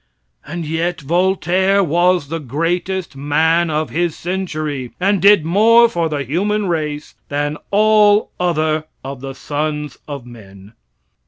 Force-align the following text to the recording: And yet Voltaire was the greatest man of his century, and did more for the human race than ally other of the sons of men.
And 0.43 0.65
yet 0.65 1.01
Voltaire 1.01 1.83
was 1.83 2.29
the 2.29 2.39
greatest 2.39 3.15
man 3.15 3.69
of 3.69 3.91
his 3.91 4.15
century, 4.15 4.93
and 4.99 5.21
did 5.21 5.45
more 5.45 5.87
for 5.87 6.09
the 6.09 6.23
human 6.23 6.65
race 6.67 7.13
than 7.29 7.59
ally 7.71 8.21
other 8.39 8.85
of 9.03 9.21
the 9.21 9.35
sons 9.35 9.99
of 10.07 10.25
men. 10.25 10.73